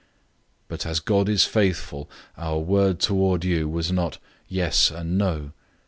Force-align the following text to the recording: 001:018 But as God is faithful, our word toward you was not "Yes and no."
001:018 0.01 0.07
But 0.69 0.85
as 0.87 0.99
God 0.99 1.29
is 1.29 1.45
faithful, 1.45 2.09
our 2.35 2.57
word 2.57 2.99
toward 2.99 3.45
you 3.45 3.69
was 3.69 3.91
not 3.91 4.17
"Yes 4.49 4.89
and 4.89 5.15
no." 5.15 5.51